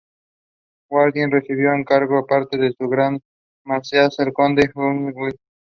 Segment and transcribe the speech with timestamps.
[0.89, 3.19] Gaudí recibió el encargo de parte de su gran
[3.63, 5.37] mecenas, el conde Eusebi Güell.